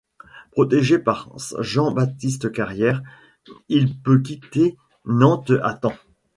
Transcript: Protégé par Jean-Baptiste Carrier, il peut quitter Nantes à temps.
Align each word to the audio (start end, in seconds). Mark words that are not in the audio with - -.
Protégé 0.49 0.97
par 0.97 1.29
Jean-Baptiste 1.59 2.51
Carrier, 2.51 2.93
il 3.69 3.95
peut 3.99 4.19
quitter 4.19 4.75
Nantes 5.05 5.51
à 5.61 5.75
temps. 5.75 5.93